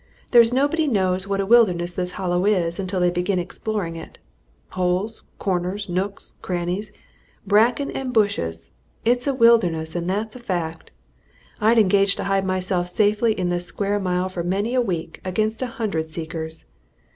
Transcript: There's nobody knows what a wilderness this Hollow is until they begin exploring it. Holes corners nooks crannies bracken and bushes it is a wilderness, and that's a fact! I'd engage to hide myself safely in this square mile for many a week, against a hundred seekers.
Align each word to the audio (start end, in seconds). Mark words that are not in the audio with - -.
There's 0.31 0.51
nobody 0.51 0.87
knows 0.87 1.27
what 1.27 1.39
a 1.41 1.45
wilderness 1.45 1.93
this 1.93 2.13
Hollow 2.13 2.47
is 2.47 2.79
until 2.79 2.99
they 2.99 3.11
begin 3.11 3.37
exploring 3.37 3.95
it. 3.95 4.17
Holes 4.71 5.23
corners 5.37 5.89
nooks 5.89 6.33
crannies 6.41 6.91
bracken 7.45 7.91
and 7.91 8.11
bushes 8.11 8.71
it 9.05 9.19
is 9.19 9.27
a 9.27 9.33
wilderness, 9.35 9.95
and 9.95 10.09
that's 10.09 10.35
a 10.35 10.39
fact! 10.39 10.89
I'd 11.59 11.77
engage 11.77 12.15
to 12.15 12.23
hide 12.23 12.45
myself 12.47 12.89
safely 12.89 13.33
in 13.39 13.49
this 13.49 13.67
square 13.67 13.99
mile 13.99 14.27
for 14.27 14.41
many 14.43 14.73
a 14.73 14.81
week, 14.81 15.21
against 15.23 15.61
a 15.61 15.67
hundred 15.77 16.09
seekers. 16.09 16.65